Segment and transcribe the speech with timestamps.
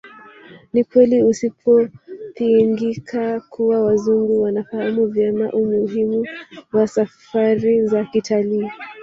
[0.73, 6.25] Ni ukweli usiopingika kuwa Wazungu wanafahamu vyema umuhimu
[6.73, 8.69] wa safari za kitalii